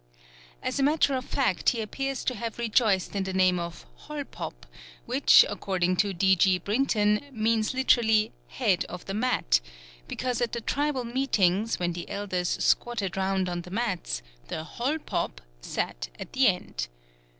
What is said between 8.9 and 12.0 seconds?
the mat," because at the tribal meetings when